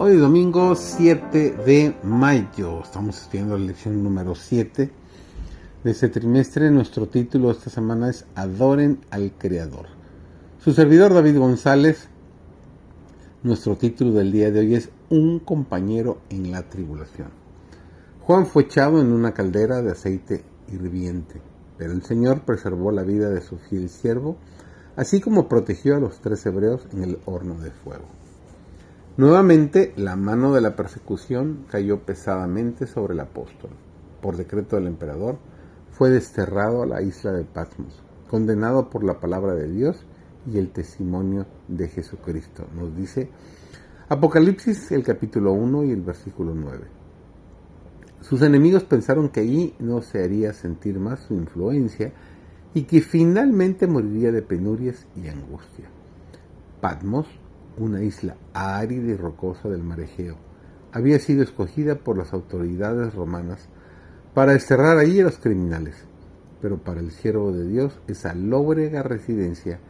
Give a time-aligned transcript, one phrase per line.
[0.00, 2.82] Hoy domingo 7 de mayo.
[2.84, 4.90] Estamos estudiando la lección número 7
[5.82, 6.70] de este trimestre.
[6.70, 9.86] Nuestro título esta semana es Adoren al Creador.
[10.60, 12.08] Su servidor David González.
[13.42, 17.30] Nuestro título del día de hoy es Un compañero en la tribulación.
[18.20, 21.42] Juan fue echado en una caldera de aceite hirviente,
[21.76, 24.36] pero el Señor preservó la vida de su fiel siervo,
[24.94, 28.06] así como protegió a los tres hebreos en el horno de fuego.
[29.18, 33.70] Nuevamente, la mano de la persecución cayó pesadamente sobre el apóstol.
[34.22, 35.38] Por decreto del emperador,
[35.90, 38.00] fue desterrado a la isla de Patmos,
[38.30, 40.06] condenado por la palabra de Dios
[40.46, 42.68] y el testimonio de Jesucristo.
[42.76, 43.28] Nos dice
[44.08, 46.84] Apocalipsis el capítulo 1 y el versículo 9.
[48.20, 52.12] Sus enemigos pensaron que allí no se haría sentir más su influencia
[52.72, 55.86] y que finalmente moriría de penurias y angustia.
[56.80, 57.26] Patmos
[57.78, 60.36] una isla árida y rocosa del mar Egeo,
[60.92, 63.68] había sido escogida por las autoridades romanas
[64.34, 65.96] para desterrar allí a los criminales,
[66.60, 69.80] pero para el siervo de Dios esa lóbrega residencia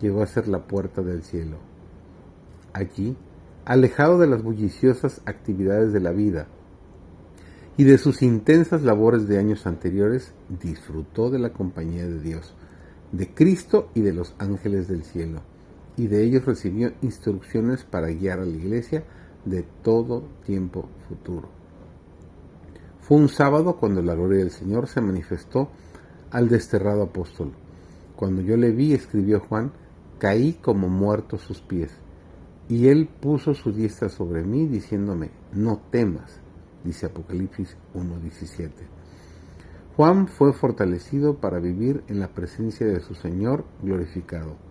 [0.00, 1.56] llegó a ser la puerta del cielo.
[2.72, 3.16] Allí,
[3.64, 6.46] alejado de las bulliciosas actividades de la vida
[7.76, 12.54] y de sus intensas labores de años anteriores, disfrutó de la compañía de Dios,
[13.12, 15.42] de Cristo y de los ángeles del cielo
[15.98, 19.04] y de ellos recibió instrucciones para guiar a la iglesia
[19.44, 21.48] de todo tiempo futuro.
[23.00, 25.70] Fue un sábado cuando la gloria del Señor se manifestó
[26.30, 27.52] al desterrado apóstol.
[28.14, 29.72] Cuando yo le vi, escribió Juan,
[30.18, 31.90] caí como muerto sus pies.
[32.68, 36.40] Y él puso su diestra sobre mí, diciéndome, no temas,
[36.84, 38.70] dice Apocalipsis 1.17.
[39.96, 44.67] Juan fue fortalecido para vivir en la presencia de su Señor glorificado.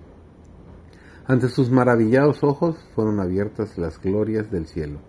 [1.28, 5.00] Ante sus maravillados ojos fueron abiertas las glorias del cielo.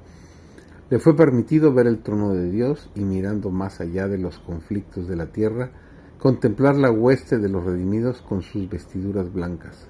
[0.90, 5.06] Le fue permitido ver el trono de Dios y mirando más allá de los conflictos
[5.06, 5.70] de la tierra,
[6.18, 9.86] contemplar la hueste de los redimidos con sus vestiduras blancas.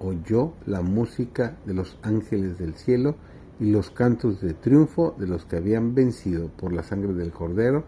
[0.00, 3.14] Oyó la música de los ángeles del cielo
[3.60, 7.84] y los cantos de triunfo de los que habían vencido por la sangre del cordero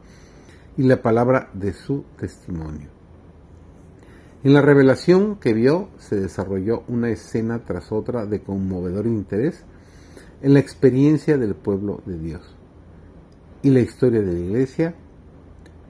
[0.77, 3.00] y la palabra de su testimonio.
[4.43, 9.67] En la revelación que vio se desarrolló una escena tras otra de conmovedor interés
[10.41, 12.57] en la experiencia del pueblo de Dios.
[13.63, 14.95] Y la historia de la iglesia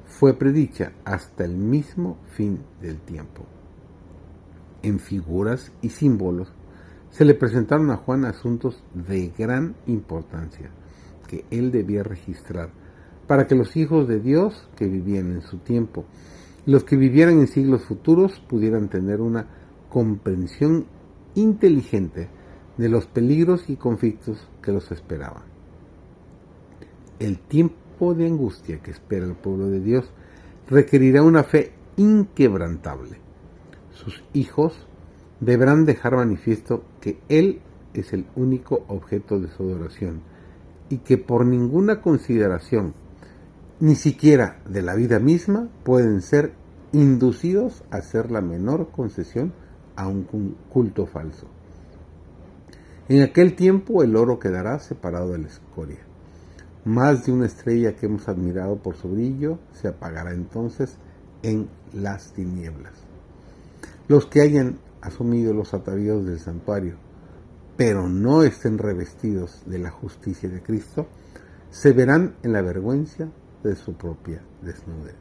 [0.05, 3.47] fue predicha hasta el mismo fin del tiempo.
[4.83, 6.53] En figuras y símbolos
[7.10, 10.71] se le presentaron a Juan asuntos de gran importancia
[11.28, 12.71] que él debía registrar
[13.28, 16.05] para que los hijos de Dios que vivían en su tiempo
[16.66, 19.47] los que vivieran en siglos futuros pudieran tener una
[19.88, 20.87] comprensión
[21.34, 22.28] inteligente
[22.76, 25.43] de los peligros y conflictos que los esperaban.
[27.19, 30.10] El tiempo de angustia que espera el pueblo de Dios
[30.69, 33.19] requerirá una fe inquebrantable.
[33.92, 34.87] Sus hijos
[35.41, 37.60] deberán dejar manifiesto que Él
[37.92, 40.21] es el único objeto de su adoración
[40.88, 42.94] y que por ninguna consideración
[43.81, 46.53] ni siquiera de la vida misma pueden ser
[46.93, 49.55] inducidos a hacer la menor concesión
[49.97, 50.25] a un
[50.69, 51.47] culto falso.
[53.09, 56.01] En aquel tiempo el oro quedará separado de la escoria.
[56.85, 60.97] Más de una estrella que hemos admirado por su brillo se apagará entonces
[61.43, 62.93] en las tinieblas.
[64.09, 66.97] Los que hayan asumido los atavíos del santuario,
[67.77, 71.07] pero no estén revestidos de la justicia de Cristo,
[71.71, 73.29] se verán en la vergüenza
[73.62, 75.16] de su propia desnudez.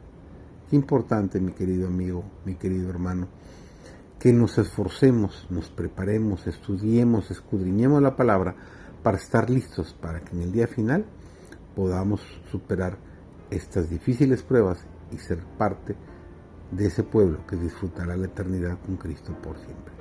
[0.68, 3.28] Qué importante, mi querido amigo, mi querido hermano,
[4.18, 8.54] que nos esforcemos, nos preparemos, estudiemos, escudriñemos la palabra
[9.02, 11.06] para estar listos para que en el día final
[11.74, 12.20] podamos
[12.50, 12.98] superar
[13.50, 15.96] estas difíciles pruebas y ser parte
[16.70, 19.99] de ese pueblo que disfrutará la eternidad con Cristo por siempre.